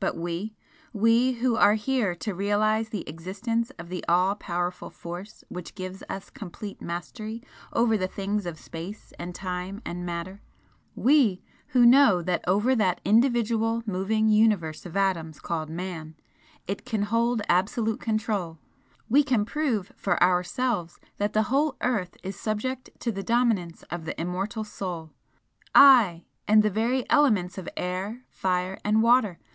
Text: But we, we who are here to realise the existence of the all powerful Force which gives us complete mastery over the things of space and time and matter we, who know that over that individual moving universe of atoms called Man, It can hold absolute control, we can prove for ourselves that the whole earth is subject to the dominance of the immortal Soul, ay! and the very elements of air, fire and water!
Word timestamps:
But 0.00 0.16
we, 0.16 0.54
we 0.94 1.32
who 1.32 1.56
are 1.56 1.74
here 1.74 2.14
to 2.14 2.32
realise 2.34 2.88
the 2.88 3.06
existence 3.06 3.70
of 3.78 3.90
the 3.90 4.02
all 4.08 4.34
powerful 4.34 4.88
Force 4.88 5.44
which 5.50 5.74
gives 5.74 6.02
us 6.08 6.30
complete 6.30 6.80
mastery 6.80 7.42
over 7.74 7.98
the 7.98 8.08
things 8.08 8.46
of 8.46 8.58
space 8.58 9.12
and 9.18 9.34
time 9.34 9.82
and 9.84 10.06
matter 10.06 10.40
we, 10.94 11.42
who 11.66 11.84
know 11.84 12.22
that 12.22 12.42
over 12.48 12.74
that 12.74 13.02
individual 13.04 13.82
moving 13.84 14.30
universe 14.30 14.86
of 14.86 14.96
atoms 14.96 15.40
called 15.40 15.68
Man, 15.68 16.14
It 16.66 16.86
can 16.86 17.02
hold 17.02 17.42
absolute 17.46 18.00
control, 18.00 18.56
we 19.10 19.22
can 19.22 19.44
prove 19.44 19.92
for 19.94 20.16
ourselves 20.22 20.98
that 21.18 21.34
the 21.34 21.42
whole 21.52 21.76
earth 21.82 22.16
is 22.22 22.40
subject 22.40 22.88
to 23.00 23.12
the 23.12 23.22
dominance 23.22 23.82
of 23.90 24.06
the 24.06 24.18
immortal 24.18 24.64
Soul, 24.64 25.10
ay! 25.74 26.24
and 26.48 26.62
the 26.62 26.70
very 26.70 27.04
elements 27.10 27.58
of 27.58 27.68
air, 27.76 28.24
fire 28.30 28.78
and 28.82 29.02
water! 29.02 29.38